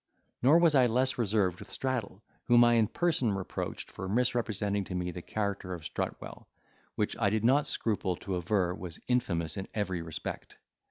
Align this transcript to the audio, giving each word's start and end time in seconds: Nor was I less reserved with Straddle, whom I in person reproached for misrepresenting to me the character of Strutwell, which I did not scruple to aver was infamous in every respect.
Nor 0.41 0.57
was 0.57 0.73
I 0.73 0.87
less 0.87 1.19
reserved 1.19 1.59
with 1.59 1.71
Straddle, 1.71 2.23
whom 2.45 2.63
I 2.63 2.73
in 2.73 2.87
person 2.87 3.33
reproached 3.33 3.91
for 3.91 4.09
misrepresenting 4.09 4.83
to 4.85 4.95
me 4.95 5.11
the 5.11 5.21
character 5.21 5.75
of 5.75 5.83
Strutwell, 5.85 6.47
which 6.95 7.15
I 7.19 7.29
did 7.29 7.43
not 7.43 7.67
scruple 7.67 8.15
to 8.15 8.35
aver 8.37 8.73
was 8.73 8.99
infamous 9.07 9.57
in 9.57 9.67
every 9.75 10.01
respect. 10.01 10.57